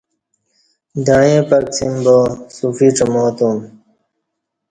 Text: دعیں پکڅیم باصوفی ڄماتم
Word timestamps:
دعیں 1.05 1.41
پکڅیم 1.49 1.93
باصوفی 2.03 2.87
ڄماتم 2.97 3.55